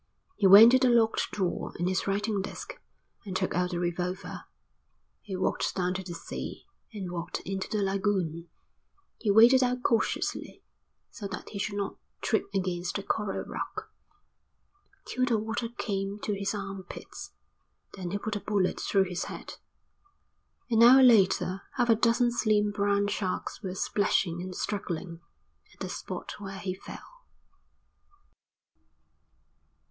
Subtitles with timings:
[0.35, 2.73] He went to the locked drawer in his writing desk
[3.23, 4.45] and took out the revolver.
[5.21, 8.49] He walked down to the sea and walked into the lagoon;
[9.19, 10.63] he waded out cautiously,
[11.11, 13.91] so that he should not trip against a coral rock,
[15.05, 17.33] till the water came to his arm pits.
[17.93, 19.57] Then he put a bullet through his head.
[20.71, 25.21] An hour later half a dozen slim brown sharks were splashing and struggling
[25.75, 27.21] at the spot where he fell.